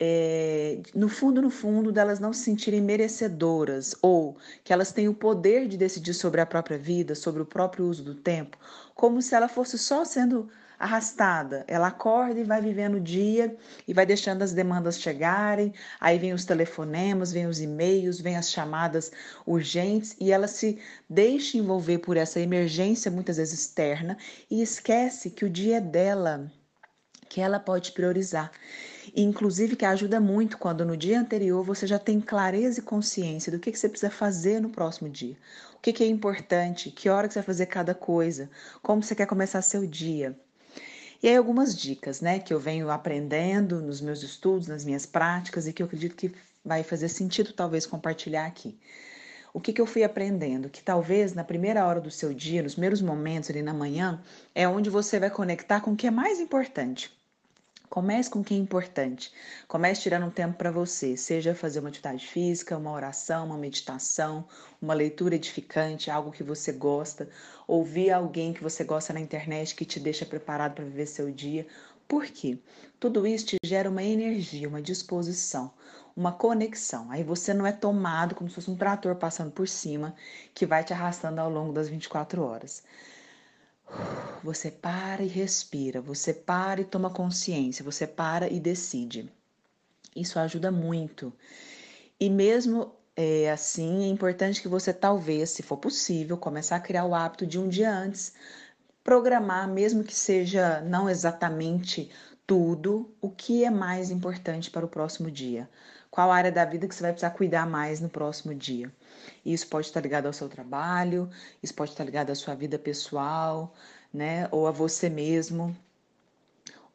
é, 0.00 0.80
no 0.94 1.06
fundo, 1.06 1.42
no 1.42 1.50
fundo, 1.50 1.92
delas 1.92 2.18
não 2.18 2.32
se 2.32 2.44
sentirem 2.44 2.80
merecedoras 2.80 3.94
ou 4.00 4.38
que 4.64 4.72
elas 4.72 4.90
têm 4.90 5.06
o 5.06 5.14
poder 5.14 5.68
de 5.68 5.76
decidir 5.76 6.14
sobre 6.14 6.40
a 6.40 6.46
própria 6.46 6.78
vida, 6.78 7.14
sobre 7.14 7.42
o 7.42 7.46
próprio 7.46 7.84
uso 7.84 8.02
do 8.02 8.14
tempo, 8.14 8.56
como 8.94 9.20
se 9.20 9.34
ela 9.34 9.48
fosse 9.48 9.78
só 9.78 10.02
sendo 10.02 10.48
arrastada. 10.82 11.64
Ela 11.68 11.86
acorda 11.86 12.40
e 12.40 12.44
vai 12.44 12.60
vivendo 12.60 12.96
o 12.96 13.00
dia 13.00 13.56
e 13.86 13.94
vai 13.94 14.04
deixando 14.04 14.42
as 14.42 14.52
demandas 14.52 15.00
chegarem. 15.00 15.72
Aí 16.00 16.18
vem 16.18 16.32
os 16.32 16.44
telefonemas, 16.44 17.32
vem 17.32 17.46
os 17.46 17.60
e-mails, 17.60 18.20
vem 18.20 18.36
as 18.36 18.50
chamadas 18.50 19.12
urgentes 19.46 20.16
e 20.20 20.32
ela 20.32 20.48
se 20.48 20.80
deixa 21.08 21.56
envolver 21.56 21.98
por 21.98 22.16
essa 22.16 22.40
emergência 22.40 23.12
muitas 23.12 23.36
vezes 23.36 23.60
externa 23.60 24.18
e 24.50 24.60
esquece 24.60 25.30
que 25.30 25.44
o 25.44 25.50
dia 25.50 25.76
é 25.76 25.80
dela, 25.80 26.50
que 27.28 27.40
ela 27.40 27.60
pode 27.60 27.92
priorizar. 27.92 28.50
E, 29.14 29.22
inclusive 29.22 29.76
que 29.76 29.84
ajuda 29.84 30.20
muito 30.20 30.58
quando 30.58 30.84
no 30.84 30.96
dia 30.96 31.20
anterior 31.20 31.64
você 31.64 31.86
já 31.86 31.98
tem 31.98 32.20
clareza 32.20 32.80
e 32.80 32.82
consciência 32.82 33.52
do 33.52 33.60
que, 33.60 33.70
que 33.70 33.78
você 33.78 33.88
precisa 33.88 34.10
fazer 34.10 34.60
no 34.60 34.70
próximo 34.70 35.08
dia. 35.08 35.36
O 35.76 35.78
que, 35.80 35.92
que 35.92 36.02
é 36.02 36.08
importante, 36.08 36.90
que 36.90 37.08
hora 37.08 37.28
que 37.28 37.34
você 37.34 37.40
vai 37.40 37.46
fazer 37.46 37.66
cada 37.66 37.94
coisa, 37.94 38.50
como 38.82 39.00
você 39.00 39.14
quer 39.14 39.26
começar 39.26 39.62
seu 39.62 39.86
dia. 39.86 40.36
E 41.22 41.28
aí 41.28 41.36
algumas 41.36 41.76
dicas, 41.76 42.20
né, 42.20 42.40
que 42.40 42.52
eu 42.52 42.58
venho 42.58 42.90
aprendendo 42.90 43.80
nos 43.80 44.00
meus 44.00 44.22
estudos, 44.22 44.66
nas 44.66 44.84
minhas 44.84 45.06
práticas 45.06 45.68
e 45.68 45.72
que 45.72 45.80
eu 45.80 45.86
acredito 45.86 46.16
que 46.16 46.34
vai 46.64 46.82
fazer 46.82 47.08
sentido 47.08 47.52
talvez 47.52 47.86
compartilhar 47.86 48.44
aqui. 48.44 48.76
O 49.54 49.60
que, 49.60 49.72
que 49.72 49.80
eu 49.80 49.86
fui 49.86 50.02
aprendendo? 50.02 50.68
Que 50.68 50.82
talvez 50.82 51.32
na 51.32 51.44
primeira 51.44 51.86
hora 51.86 52.00
do 52.00 52.10
seu 52.10 52.34
dia, 52.34 52.62
nos 52.62 52.74
primeiros 52.74 53.00
momentos 53.00 53.50
ali 53.50 53.62
na 53.62 53.72
manhã, 53.72 54.20
é 54.54 54.66
onde 54.66 54.90
você 54.90 55.20
vai 55.20 55.30
conectar 55.30 55.80
com 55.80 55.92
o 55.92 55.96
que 55.96 56.06
é 56.06 56.10
mais 56.10 56.40
importante. 56.40 57.10
Comece 57.92 58.30
com 58.30 58.40
o 58.40 58.42
que 58.42 58.54
é 58.54 58.56
importante. 58.56 59.30
Comece 59.68 60.00
tirando 60.00 60.24
um 60.24 60.30
tempo 60.30 60.56
para 60.56 60.70
você, 60.70 61.14
seja 61.14 61.54
fazer 61.54 61.80
uma 61.80 61.90
atividade 61.90 62.26
física, 62.26 62.78
uma 62.78 62.90
oração, 62.90 63.44
uma 63.44 63.58
meditação, 63.58 64.46
uma 64.80 64.94
leitura 64.94 65.34
edificante, 65.34 66.10
algo 66.10 66.32
que 66.32 66.42
você 66.42 66.72
gosta, 66.72 67.28
ouvir 67.68 68.10
alguém 68.10 68.54
que 68.54 68.62
você 68.62 68.82
gosta 68.82 69.12
na 69.12 69.20
internet 69.20 69.74
que 69.74 69.84
te 69.84 70.00
deixa 70.00 70.24
preparado 70.24 70.72
para 70.76 70.86
viver 70.86 71.04
seu 71.04 71.30
dia. 71.30 71.66
Por 72.08 72.24
quê? 72.24 72.58
Tudo 72.98 73.26
isso 73.26 73.44
te 73.44 73.56
gera 73.62 73.90
uma 73.90 74.02
energia, 74.02 74.66
uma 74.66 74.80
disposição, 74.80 75.70
uma 76.16 76.32
conexão. 76.32 77.10
Aí 77.10 77.22
você 77.22 77.52
não 77.52 77.66
é 77.66 77.72
tomado 77.72 78.34
como 78.34 78.48
se 78.48 78.54
fosse 78.54 78.70
um 78.70 78.76
trator 78.76 79.16
passando 79.16 79.50
por 79.50 79.68
cima 79.68 80.14
que 80.54 80.64
vai 80.64 80.82
te 80.82 80.94
arrastando 80.94 81.42
ao 81.42 81.50
longo 81.50 81.74
das 81.74 81.90
24 81.90 82.42
horas. 82.42 82.82
Você 84.42 84.70
para 84.70 85.22
e 85.22 85.28
respira, 85.28 86.00
você 86.00 86.34
para 86.34 86.80
e 86.80 86.84
toma 86.84 87.10
consciência, 87.10 87.84
você 87.84 88.06
para 88.06 88.48
e 88.48 88.58
decide. 88.58 89.30
Isso 90.16 90.38
ajuda 90.38 90.70
muito. 90.70 91.32
E 92.18 92.28
mesmo 92.28 92.92
é, 93.16 93.50
assim, 93.50 94.04
é 94.04 94.08
importante 94.08 94.60
que 94.60 94.68
você 94.68 94.92
talvez, 94.92 95.50
se 95.50 95.62
for 95.62 95.76
possível, 95.76 96.36
começar 96.36 96.76
a 96.76 96.80
criar 96.80 97.04
o 97.04 97.14
hábito 97.14 97.46
de 97.46 97.58
um 97.58 97.68
dia 97.68 97.92
antes 97.92 98.34
programar, 99.04 99.68
mesmo 99.68 100.04
que 100.04 100.14
seja 100.14 100.80
não 100.80 101.08
exatamente 101.08 102.10
tudo, 102.46 103.12
o 103.20 103.30
que 103.30 103.64
é 103.64 103.70
mais 103.70 104.10
importante 104.10 104.70
para 104.70 104.86
o 104.86 104.88
próximo 104.88 105.30
dia. 105.30 105.68
Qual 106.10 106.30
área 106.30 106.52
da 106.52 106.64
vida 106.64 106.86
que 106.86 106.94
você 106.94 107.02
vai 107.02 107.12
precisar 107.12 107.30
cuidar 107.30 107.66
mais 107.66 108.00
no 108.00 108.08
próximo 108.08 108.54
dia? 108.54 108.92
Isso 109.44 109.66
pode 109.66 109.86
estar 109.86 110.00
ligado 110.00 110.26
ao 110.26 110.32
seu 110.32 110.48
trabalho, 110.48 111.30
isso 111.62 111.74
pode 111.74 111.90
estar 111.90 112.04
ligado 112.04 112.30
à 112.30 112.34
sua 112.34 112.54
vida 112.54 112.78
pessoal, 112.78 113.74
né? 114.12 114.48
Ou 114.50 114.66
a 114.66 114.70
você 114.70 115.08
mesmo. 115.08 115.76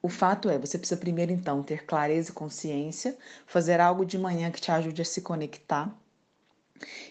O 0.01 0.09
fato 0.09 0.49
é, 0.49 0.57
você 0.57 0.77
precisa 0.77 0.99
primeiro 0.99 1.31
então 1.31 1.63
ter 1.63 1.85
clareza 1.85 2.31
e 2.31 2.33
consciência, 2.33 3.17
fazer 3.45 3.79
algo 3.79 4.05
de 4.05 4.17
manhã 4.17 4.51
que 4.51 4.61
te 4.61 4.71
ajude 4.71 5.01
a 5.01 5.05
se 5.05 5.21
conectar 5.21 5.93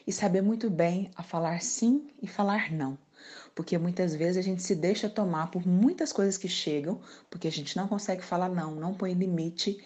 e 0.07 0.13
saber 0.13 0.41
muito 0.41 0.71
bem 0.71 1.11
a 1.17 1.23
falar 1.23 1.61
sim 1.63 2.09
e 2.23 2.27
falar 2.27 2.73
não. 2.73 2.97
Porque 3.55 3.77
muitas 3.77 4.15
vezes 4.15 4.37
a 4.37 4.43
gente 4.43 4.63
se 4.63 4.75
deixa 4.75 5.09
tomar 5.09 5.51
por 5.51 5.67
muitas 5.67 6.13
coisas 6.13 6.39
que 6.39 6.49
chegam, 6.49 7.01
porque 7.29 7.49
a 7.49 7.53
gente 7.53 7.77
não 7.77 7.89
consegue 7.89 8.23
falar 8.23 8.49
não, 8.49 8.75
não 8.75 8.95
põe 8.95 9.15
limite. 9.15 9.83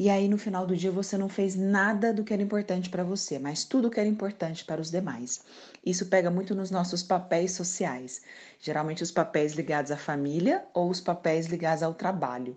E 0.00 0.08
aí 0.08 0.28
no 0.28 0.38
final 0.38 0.66
do 0.66 0.74
dia 0.74 0.90
você 0.90 1.18
não 1.18 1.28
fez 1.28 1.54
nada 1.54 2.10
do 2.10 2.24
que 2.24 2.32
era 2.32 2.42
importante 2.42 2.88
para 2.88 3.04
você, 3.04 3.38
mas 3.38 3.64
tudo 3.64 3.90
que 3.90 4.00
era 4.00 4.08
importante 4.08 4.64
para 4.64 4.80
os 4.80 4.90
demais. 4.90 5.42
Isso 5.84 6.06
pega 6.06 6.30
muito 6.30 6.54
nos 6.54 6.70
nossos 6.70 7.02
papéis 7.02 7.52
sociais, 7.52 8.22
geralmente 8.58 9.02
os 9.02 9.10
papéis 9.10 9.52
ligados 9.52 9.90
à 9.90 9.98
família 9.98 10.64
ou 10.72 10.88
os 10.88 11.02
papéis 11.02 11.48
ligados 11.48 11.82
ao 11.82 11.92
trabalho. 11.92 12.56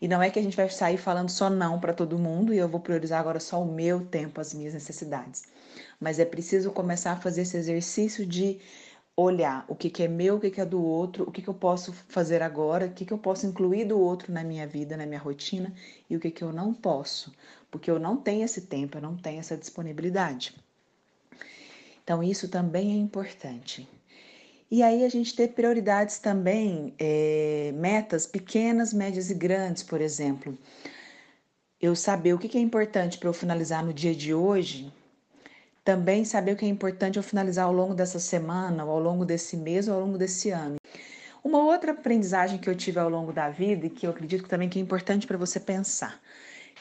E 0.00 0.08
não 0.08 0.20
é 0.20 0.28
que 0.28 0.40
a 0.40 0.42
gente 0.42 0.56
vai 0.56 0.68
sair 0.70 0.96
falando 0.96 1.28
só 1.28 1.48
não 1.48 1.78
para 1.78 1.92
todo 1.92 2.18
mundo 2.18 2.52
e 2.52 2.58
eu 2.58 2.68
vou 2.68 2.80
priorizar 2.80 3.20
agora 3.20 3.38
só 3.38 3.62
o 3.62 3.72
meu 3.72 4.04
tempo, 4.04 4.40
as 4.40 4.52
minhas 4.52 4.74
necessidades. 4.74 5.44
Mas 6.00 6.18
é 6.18 6.24
preciso 6.24 6.72
começar 6.72 7.12
a 7.12 7.16
fazer 7.16 7.42
esse 7.42 7.56
exercício 7.56 8.26
de 8.26 8.58
olhar 9.16 9.64
o 9.68 9.74
que, 9.74 9.90
que 9.90 10.02
é 10.02 10.08
meu, 10.08 10.36
o 10.36 10.40
que, 10.40 10.50
que 10.50 10.60
é 10.60 10.64
do 10.64 10.82
outro, 10.82 11.24
o 11.28 11.32
que, 11.32 11.42
que 11.42 11.48
eu 11.48 11.54
posso 11.54 11.92
fazer 11.92 12.42
agora, 12.42 12.86
o 12.86 12.92
que, 12.92 13.04
que 13.04 13.12
eu 13.12 13.18
posso 13.18 13.46
incluir 13.46 13.84
do 13.84 13.98
outro 13.98 14.32
na 14.32 14.42
minha 14.42 14.66
vida, 14.66 14.96
na 14.96 15.06
minha 15.06 15.20
rotina 15.20 15.72
e 16.08 16.16
o 16.16 16.20
que, 16.20 16.30
que 16.30 16.42
eu 16.42 16.52
não 16.52 16.72
posso, 16.72 17.32
porque 17.70 17.90
eu 17.90 17.98
não 17.98 18.16
tenho 18.16 18.44
esse 18.44 18.62
tempo, 18.62 18.96
eu 18.96 19.02
não 19.02 19.16
tenho 19.16 19.40
essa 19.40 19.56
disponibilidade. 19.56 20.54
Então, 22.02 22.22
isso 22.22 22.48
também 22.48 22.92
é 22.92 22.96
importante. 22.96 23.88
E 24.70 24.82
aí 24.82 25.04
a 25.04 25.08
gente 25.08 25.36
ter 25.36 25.48
prioridades 25.48 26.18
também, 26.18 26.94
é, 26.98 27.72
metas 27.74 28.26
pequenas, 28.26 28.92
médias 28.92 29.30
e 29.30 29.34
grandes, 29.34 29.82
por 29.82 30.00
exemplo. 30.00 30.56
Eu 31.78 31.94
saber 31.94 32.32
o 32.32 32.38
que 32.38 32.56
é 32.56 32.60
importante 32.60 33.18
para 33.18 33.28
eu 33.28 33.34
finalizar 33.34 33.84
no 33.84 33.92
dia 33.92 34.14
de 34.14 34.32
hoje, 34.32 34.90
também 35.84 36.24
saber 36.24 36.52
o 36.52 36.56
que 36.56 36.64
é 36.64 36.68
importante 36.68 37.16
eu 37.16 37.22
finalizar 37.22 37.66
ao 37.66 37.72
longo 37.72 37.94
dessa 37.94 38.18
semana, 38.18 38.84
ou 38.84 38.90
ao 38.90 39.00
longo 39.00 39.24
desse 39.24 39.56
mês, 39.56 39.88
ou 39.88 39.94
ao 39.94 40.00
longo 40.00 40.18
desse 40.18 40.50
ano. 40.50 40.76
Uma 41.42 41.58
outra 41.58 41.92
aprendizagem 41.92 42.58
que 42.58 42.70
eu 42.70 42.74
tive 42.76 43.00
ao 43.00 43.08
longo 43.08 43.32
da 43.32 43.50
vida 43.50 43.86
e 43.86 43.90
que 43.90 44.06
eu 44.06 44.10
acredito 44.10 44.48
também 44.48 44.68
que 44.68 44.78
é 44.78 44.82
importante 44.82 45.26
para 45.26 45.36
você 45.36 45.58
pensar, 45.58 46.20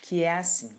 que 0.03 0.23
é 0.23 0.33
assim, 0.33 0.71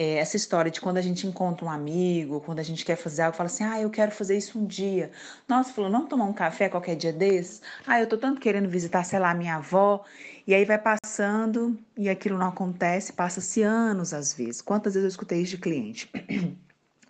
é, 0.00 0.16
essa 0.16 0.34
história 0.34 0.70
de 0.70 0.80
quando 0.80 0.96
a 0.96 1.02
gente 1.02 1.26
encontra 1.26 1.66
um 1.66 1.70
amigo, 1.70 2.40
quando 2.40 2.58
a 2.58 2.62
gente 2.62 2.86
quer 2.86 2.96
fazer 2.96 3.20
algo, 3.20 3.36
fala 3.36 3.48
assim, 3.48 3.64
ah, 3.64 3.78
eu 3.78 3.90
quero 3.90 4.10
fazer 4.10 4.38
isso 4.38 4.58
um 4.58 4.64
dia. 4.64 5.10
Nossa, 5.46 5.70
falou, 5.74 5.90
não 5.90 6.06
tomar 6.06 6.24
um 6.24 6.32
café 6.32 6.70
qualquer 6.70 6.96
dia 6.96 7.12
desses? 7.12 7.60
Ah, 7.86 8.00
eu 8.00 8.08
tô 8.08 8.16
tanto 8.16 8.40
querendo 8.40 8.66
visitar, 8.66 9.04
sei 9.04 9.18
lá, 9.18 9.34
minha 9.34 9.56
avó. 9.56 10.02
E 10.46 10.54
aí 10.54 10.64
vai 10.64 10.78
passando 10.78 11.78
e 11.98 12.08
aquilo 12.08 12.38
não 12.38 12.48
acontece, 12.48 13.12
passa-se 13.12 13.62
anos 13.62 14.14
às 14.14 14.32
vezes. 14.32 14.62
Quantas 14.62 14.94
vezes 14.94 15.04
eu 15.04 15.10
escutei 15.10 15.42
isso 15.42 15.56
de 15.56 15.58
cliente? 15.58 16.10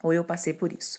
Ou 0.03 0.13
eu 0.13 0.25
passei 0.25 0.53
por 0.55 0.73
isso. 0.73 0.99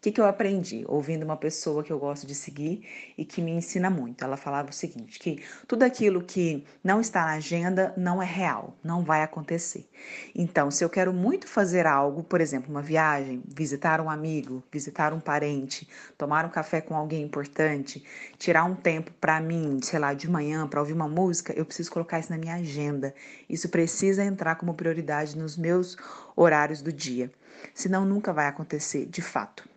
O 0.00 0.02
que, 0.02 0.12
que 0.12 0.18
eu 0.18 0.24
aprendi? 0.24 0.82
Ouvindo 0.88 1.24
uma 1.24 1.36
pessoa 1.36 1.84
que 1.84 1.92
eu 1.92 1.98
gosto 1.98 2.26
de 2.26 2.34
seguir 2.34 2.88
e 3.18 3.22
que 3.22 3.42
me 3.42 3.50
ensina 3.50 3.90
muito. 3.90 4.24
Ela 4.24 4.38
falava 4.38 4.70
o 4.70 4.72
seguinte: 4.72 5.18
que 5.18 5.44
tudo 5.68 5.82
aquilo 5.82 6.22
que 6.22 6.64
não 6.82 7.02
está 7.02 7.26
na 7.26 7.32
agenda 7.32 7.92
não 7.98 8.22
é 8.22 8.24
real, 8.24 8.74
não 8.82 9.04
vai 9.04 9.22
acontecer. 9.22 9.86
Então, 10.34 10.70
se 10.70 10.82
eu 10.82 10.88
quero 10.88 11.12
muito 11.12 11.46
fazer 11.46 11.86
algo, 11.86 12.24
por 12.24 12.40
exemplo, 12.40 12.70
uma 12.70 12.80
viagem, 12.80 13.42
visitar 13.46 14.00
um 14.00 14.08
amigo, 14.08 14.64
visitar 14.72 15.12
um 15.12 15.20
parente, 15.20 15.86
tomar 16.16 16.46
um 16.46 16.48
café 16.48 16.80
com 16.80 16.96
alguém 16.96 17.22
importante, 17.22 18.02
tirar 18.38 18.64
um 18.64 18.74
tempo 18.74 19.12
para 19.20 19.38
mim, 19.38 19.80
sei 19.82 19.98
lá, 19.98 20.14
de 20.14 20.30
manhã, 20.30 20.66
para 20.66 20.80
ouvir 20.80 20.94
uma 20.94 21.08
música, 21.08 21.52
eu 21.52 21.66
preciso 21.66 21.92
colocar 21.92 22.18
isso 22.18 22.32
na 22.32 22.38
minha 22.38 22.54
agenda. 22.54 23.14
Isso 23.50 23.68
precisa 23.68 24.24
entrar 24.24 24.54
como 24.54 24.72
prioridade 24.72 25.36
nos 25.36 25.58
meus 25.58 25.94
horários 26.34 26.80
do 26.80 26.90
dia. 26.90 27.30
Senão, 27.74 28.06
nunca 28.06 28.32
vai 28.32 28.46
acontecer 28.46 29.04
de 29.04 29.20
fato. 29.20 29.69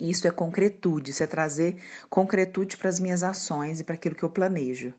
Isso 0.00 0.26
é 0.26 0.30
concretude, 0.30 1.10
isso 1.10 1.22
é 1.22 1.26
trazer 1.26 1.76
concretude 2.08 2.76
para 2.76 2.88
as 2.88 2.98
minhas 2.98 3.22
ações 3.22 3.80
e 3.80 3.84
para 3.84 3.94
aquilo 3.94 4.14
que 4.14 4.22
eu 4.22 4.30
planejo. 4.30 4.94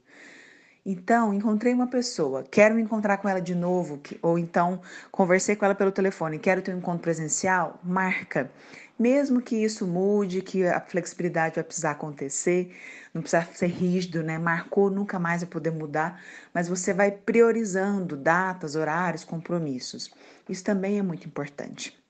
Então, 0.85 1.31
encontrei 1.31 1.73
uma 1.73 1.87
pessoa, 1.87 2.43
quero 2.43 2.73
me 2.73 2.81
encontrar 2.81 3.17
com 3.17 3.29
ela 3.29 3.39
de 3.39 3.53
novo, 3.53 4.01
ou 4.21 4.39
então 4.39 4.81
conversei 5.11 5.55
com 5.55 5.63
ela 5.63 5.75
pelo 5.75 5.91
telefone, 5.91 6.39
quero 6.39 6.61
ter 6.61 6.73
um 6.73 6.79
encontro 6.79 7.01
presencial, 7.03 7.79
marca. 7.83 8.51
Mesmo 8.97 9.41
que 9.41 9.55
isso 9.55 9.85
mude, 9.85 10.41
que 10.41 10.65
a 10.65 10.79
flexibilidade 10.79 11.55
vai 11.55 11.63
precisar 11.63 11.91
acontecer, 11.91 12.75
não 13.13 13.21
precisa 13.21 13.47
ser 13.53 13.67
rígido, 13.67 14.23
né? 14.23 14.39
Marcou, 14.39 14.89
nunca 14.89 15.19
mais 15.19 15.41
vai 15.41 15.49
poder 15.49 15.71
mudar, 15.71 16.19
mas 16.53 16.67
você 16.67 16.93
vai 16.93 17.11
priorizando 17.11 18.17
datas, 18.17 18.75
horários, 18.75 19.23
compromissos. 19.23 20.11
Isso 20.49 20.63
também 20.63 20.97
é 20.97 21.01
muito 21.03 21.27
importante. 21.27 22.00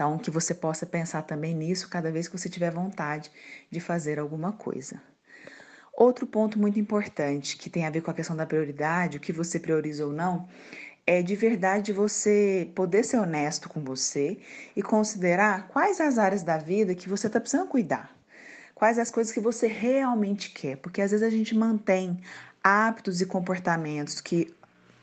Então, 0.00 0.16
que 0.16 0.30
você 0.30 0.54
possa 0.54 0.86
pensar 0.86 1.20
também 1.24 1.54
nisso 1.54 1.86
cada 1.86 2.10
vez 2.10 2.26
que 2.26 2.38
você 2.38 2.48
tiver 2.48 2.70
vontade 2.70 3.30
de 3.70 3.80
fazer 3.80 4.18
alguma 4.18 4.50
coisa. 4.50 4.98
Outro 5.92 6.26
ponto 6.26 6.58
muito 6.58 6.80
importante 6.80 7.58
que 7.58 7.68
tem 7.68 7.84
a 7.84 7.90
ver 7.90 8.00
com 8.00 8.10
a 8.10 8.14
questão 8.14 8.34
da 8.34 8.46
prioridade, 8.46 9.18
o 9.18 9.20
que 9.20 9.30
você 9.30 9.60
prioriza 9.60 10.06
ou 10.06 10.10
não, 10.10 10.48
é 11.06 11.20
de 11.20 11.36
verdade 11.36 11.92
você 11.92 12.72
poder 12.74 13.04
ser 13.04 13.18
honesto 13.18 13.68
com 13.68 13.84
você 13.84 14.38
e 14.74 14.82
considerar 14.82 15.68
quais 15.68 16.00
as 16.00 16.16
áreas 16.16 16.42
da 16.42 16.56
vida 16.56 16.94
que 16.94 17.06
você 17.06 17.26
está 17.26 17.38
precisando 17.38 17.68
cuidar. 17.68 18.10
Quais 18.74 18.98
as 18.98 19.10
coisas 19.10 19.34
que 19.34 19.40
você 19.40 19.66
realmente 19.66 20.48
quer, 20.50 20.78
porque 20.78 21.02
às 21.02 21.10
vezes 21.10 21.26
a 21.26 21.28
gente 21.28 21.54
mantém 21.54 22.22
hábitos 22.64 23.20
e 23.20 23.26
comportamentos 23.26 24.18
que 24.18 24.50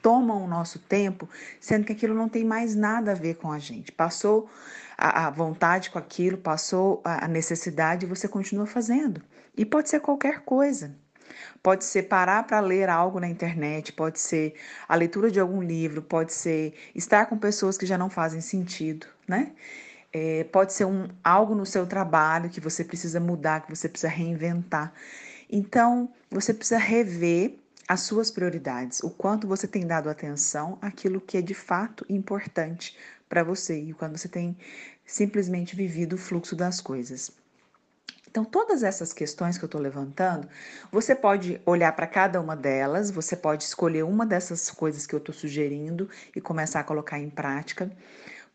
tomam 0.07 0.41
o 0.41 0.47
nosso 0.47 0.79
tempo, 0.79 1.27
sendo 1.59 1.83
que 1.83 1.91
aquilo 1.91 2.15
não 2.15 2.29
tem 2.29 2.45
mais 2.45 2.73
nada 2.73 3.11
a 3.11 3.13
ver 3.13 3.35
com 3.35 3.51
a 3.51 3.59
gente. 3.59 3.91
Passou 3.91 4.49
a, 4.97 5.27
a 5.27 5.29
vontade 5.29 5.89
com 5.89 5.99
aquilo, 5.99 6.37
passou 6.37 7.01
a 7.03 7.27
necessidade 7.27 8.05
e 8.05 8.07
você 8.07 8.25
continua 8.25 8.65
fazendo. 8.65 9.21
E 9.57 9.65
pode 9.65 9.89
ser 9.89 9.99
qualquer 9.99 10.45
coisa. 10.45 10.95
Pode 11.61 11.83
ser 11.83 12.03
parar 12.03 12.43
para 12.43 12.61
ler 12.61 12.87
algo 12.87 13.19
na 13.19 13.27
internet, 13.27 13.91
pode 13.91 14.17
ser 14.17 14.53
a 14.87 14.95
leitura 14.95 15.29
de 15.29 15.41
algum 15.41 15.61
livro, 15.61 16.01
pode 16.01 16.31
ser 16.31 16.73
estar 16.95 17.25
com 17.25 17.37
pessoas 17.37 17.77
que 17.77 17.85
já 17.85 17.97
não 17.97 18.09
fazem 18.09 18.39
sentido, 18.39 19.07
né? 19.27 19.51
É, 20.13 20.45
pode 20.45 20.71
ser 20.71 20.85
um, 20.85 21.09
algo 21.21 21.53
no 21.53 21.65
seu 21.65 21.85
trabalho 21.85 22.49
que 22.49 22.61
você 22.61 22.81
precisa 22.81 23.19
mudar, 23.19 23.65
que 23.65 23.75
você 23.75 23.89
precisa 23.89 24.07
reinventar. 24.07 24.93
Então, 25.51 26.09
você 26.31 26.53
precisa 26.53 26.77
rever 26.79 27.59
as 27.87 28.01
suas 28.01 28.29
prioridades, 28.29 29.01
o 29.01 29.09
quanto 29.09 29.47
você 29.47 29.67
tem 29.67 29.87
dado 29.87 30.09
atenção 30.09 30.77
àquilo 30.81 31.21
que 31.21 31.37
é 31.37 31.41
de 31.41 31.53
fato 31.53 32.05
importante 32.09 32.97
para 33.29 33.43
você 33.43 33.79
e 33.79 33.93
quando 33.93 34.17
você 34.17 34.27
tem 34.27 34.57
simplesmente 35.05 35.75
vivido 35.75 36.13
o 36.13 36.17
fluxo 36.17 36.55
das 36.55 36.81
coisas. 36.81 37.31
Então, 38.29 38.43
todas 38.43 38.83
essas 38.83 39.13
questões 39.13 39.57
que 39.57 39.63
eu 39.63 39.67
estou 39.67 39.81
levantando, 39.81 40.47
você 40.91 41.15
pode 41.15 41.59
olhar 41.65 41.91
para 41.93 42.05
cada 42.05 42.39
uma 42.39 42.55
delas, 42.55 43.09
você 43.09 43.35
pode 43.35 43.63
escolher 43.63 44.03
uma 44.03 44.25
dessas 44.25 44.69
coisas 44.69 45.07
que 45.07 45.15
eu 45.15 45.19
estou 45.19 45.33
sugerindo 45.33 46.09
e 46.35 46.41
começar 46.41 46.81
a 46.81 46.83
colocar 46.83 47.17
em 47.17 47.29
prática, 47.29 47.89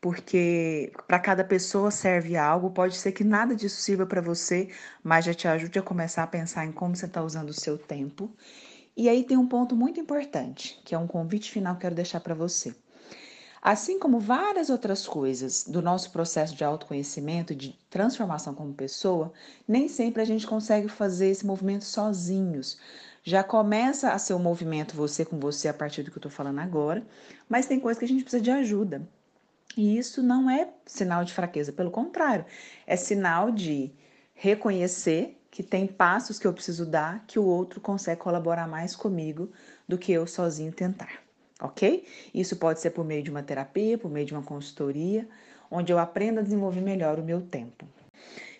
porque 0.01 0.93
para 1.07 1.19
cada 1.19 1.43
pessoa 1.43 1.91
serve 1.91 2.37
algo, 2.37 2.71
pode 2.71 2.97
ser 2.97 3.13
que 3.13 3.25
nada 3.25 3.57
disso 3.57 3.81
sirva 3.81 4.07
para 4.07 4.21
você, 4.21 4.69
mas 5.03 5.25
já 5.25 5.35
te 5.35 5.49
ajude 5.49 5.79
a 5.79 5.83
começar 5.83 6.23
a 6.23 6.27
pensar 6.27 6.65
em 6.67 6.71
como 6.73 6.95
você 6.95 7.07
está 7.07 7.23
usando 7.23 7.51
o 7.51 7.55
seu 7.55 7.79
tempo. 7.79 8.31
E 8.97 9.09
aí 9.09 9.25
tem 9.25 9.37
um 9.37 9.49
ponto 9.49 9.75
muito 9.75 9.99
importante, 9.99 10.81
que 10.85 10.95
é 10.95 10.99
um 10.99 11.07
convite 11.07 11.51
final 11.51 11.75
que 11.75 11.83
quero 11.83 11.95
deixar 11.95 12.21
para 12.21 12.35
você. 12.35 12.75
Assim 13.63 13.99
como 13.99 14.19
várias 14.19 14.71
outras 14.71 15.07
coisas 15.07 15.65
do 15.65 15.81
nosso 15.81 16.11
processo 16.11 16.55
de 16.55 16.65
autoconhecimento, 16.65 17.55
de 17.55 17.79
transformação 17.89 18.55
como 18.55 18.75
pessoa, 18.75 19.33
nem 19.69 19.89
sempre 19.89 20.21
a 20.21 20.25
gente 20.25 20.47
consegue 20.47 20.89
fazer 20.89 21.29
esse 21.29 21.47
movimento 21.47 21.85
sozinhos. 21.85 22.77
Já 23.23 23.45
começa 23.45 24.11
a 24.11 24.19
ser 24.19 24.35
um 24.35 24.41
movimento 24.41 24.97
você 24.97 25.25
com 25.25 25.39
você 25.39 25.69
a 25.69 25.75
partir 25.75 26.03
do 26.03 26.11
que 26.11 26.17
eu 26.17 26.21
estou 26.21 26.33
falando 26.33 26.59
agora, 26.59 27.07
mas 27.49 27.67
tem 27.67 27.79
coisas 27.79 28.01
que 28.01 28.05
a 28.05 28.09
gente 28.09 28.25
precisa 28.25 28.43
de 28.43 28.51
ajuda. 28.51 29.09
E 29.77 29.97
isso 29.97 30.23
não 30.23 30.51
é 30.51 30.69
sinal 30.85 31.25
de 31.25 31.33
fraqueza, 31.33 31.73
pelo 31.73 31.91
contrário, 31.91 32.45
é 32.85 32.97
sinal 32.97 33.51
de 33.51 33.93
reconhecer 34.35 35.41
que 35.53 35.63
tem 35.63 35.87
passos 35.87 36.41
que 36.41 36.47
eu 36.49 36.53
preciso 36.53 36.85
dar 36.85 37.25
que 37.29 37.39
o 37.39 37.45
outro 37.45 37.81
consegue 37.81 38.21
colaborar 38.21 38.67
mais 38.67 38.97
comigo 38.97 39.53
do 39.87 39.97
que 39.97 40.11
eu 40.11 40.27
sozinho 40.27 40.73
tentar 40.73 41.23
ok? 41.63 42.05
Isso 42.35 42.57
pode 42.57 42.81
ser 42.81 42.91
por 42.91 43.05
meio 43.05 43.23
de 43.23 43.31
uma 43.31 43.43
terapia, 43.43 43.97
por 43.97 44.11
meio 44.11 44.27
de 44.27 44.35
uma 44.35 44.43
consultoria, 44.43 45.29
onde 45.71 45.93
eu 45.93 45.99
aprendo 45.99 46.41
a 46.41 46.43
desenvolver 46.43 46.81
melhor 46.81 47.19
o 47.19 47.23
meu 47.23 47.41
tempo. 47.41 47.87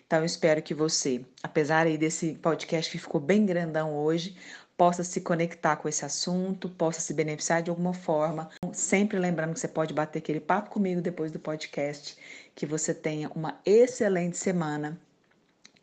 Então, 0.05 0.19
eu 0.19 0.25
espero 0.25 0.61
que 0.61 0.73
você, 0.73 1.25
apesar 1.41 1.85
aí 1.85 1.97
desse 1.97 2.33
podcast 2.35 2.91
que 2.91 2.97
ficou 2.97 3.19
bem 3.19 3.45
grandão 3.45 3.95
hoje, 3.95 4.35
possa 4.77 5.03
se 5.03 5.21
conectar 5.21 5.75
com 5.75 5.87
esse 5.87 6.05
assunto, 6.05 6.69
possa 6.69 6.99
se 6.99 7.13
beneficiar 7.13 7.61
de 7.61 7.69
alguma 7.69 7.93
forma. 7.93 8.49
Sempre 8.71 9.19
lembrando 9.19 9.53
que 9.53 9.59
você 9.59 9.67
pode 9.67 9.93
bater 9.93 10.19
aquele 10.19 10.39
papo 10.39 10.69
comigo 10.69 11.01
depois 11.01 11.31
do 11.31 11.39
podcast. 11.39 12.17
Que 12.55 12.65
você 12.65 12.93
tenha 12.93 13.29
uma 13.33 13.59
excelente 13.65 14.37
semana. 14.37 14.99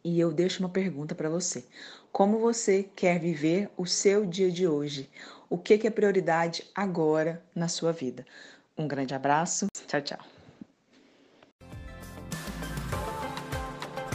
E 0.05 0.19
eu 0.19 0.33
deixo 0.33 0.61
uma 0.61 0.69
pergunta 0.69 1.15
para 1.15 1.29
você. 1.29 1.65
Como 2.11 2.39
você 2.39 2.89
quer 2.97 3.19
viver 3.19 3.69
o 3.77 3.87
seu 3.87 4.25
dia 4.27 4.51
de 4.51 4.67
hoje? 4.67 5.09
O 5.49 5.59
que, 5.59 5.87
é 5.87 5.91
prioridade 5.91 6.65
agora 6.75 7.43
na 7.55 7.69
sua 7.69 7.93
vida? 7.93 8.25
Um 8.77 8.89
grande 8.89 9.15
abraço. 9.15 9.67
Tchau, 9.87 10.01
tchau. 10.01 10.19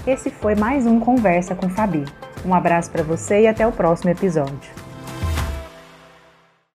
Esse 0.07 0.29
foi 0.29 0.55
mais 0.55 0.85
um 0.85 0.99
Conversa 0.99 1.55
com 1.55 1.69
Fabi. 1.69 2.05
Um 2.45 2.53
abraço 2.53 2.91
para 2.91 3.03
você 3.03 3.41
e 3.41 3.47
até 3.47 3.65
o 3.65 3.71
próximo 3.71 4.11
episódio. 4.11 4.84